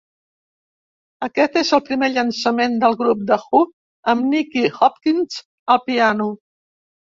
Aquest 1.27 1.59
és 1.61 1.73
el 1.77 1.83
primer 1.89 2.09
llançament 2.15 2.79
del 2.85 2.97
grup 3.03 3.23
The 3.33 3.39
Who 3.45 3.63
amb 4.15 4.29
Nicky 4.33 4.67
Hopkins 4.81 5.41
al 5.77 5.83
piano. 5.89 6.31